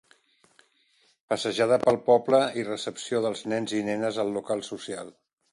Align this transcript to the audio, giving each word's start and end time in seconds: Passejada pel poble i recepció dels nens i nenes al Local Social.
Passejada 1.33 1.77
pel 1.83 2.01
poble 2.09 2.41
i 2.63 2.65
recepció 2.71 3.23
dels 3.27 3.47
nens 3.55 3.77
i 3.81 3.85
nenes 3.91 4.21
al 4.25 4.37
Local 4.39 4.69
Social. 4.75 5.17